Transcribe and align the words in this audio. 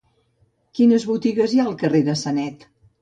Quines 0.79 1.05
botigues 1.11 1.53
hi 1.57 1.61
ha 1.61 1.67
al 1.73 1.77
carrer 1.83 2.03
de 2.09 2.17
Sanet? 2.23 2.67